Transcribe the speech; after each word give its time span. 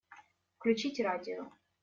Включить 0.57 0.99
радио. 0.99 1.51